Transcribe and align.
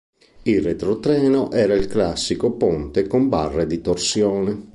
Il 0.41 0.63
retrotreno 0.63 1.51
era 1.51 1.75
il 1.75 1.85
classico 1.85 2.53
ponte 2.53 3.05
con 3.05 3.29
barre 3.29 3.67
di 3.67 3.81
torsione. 3.81 4.69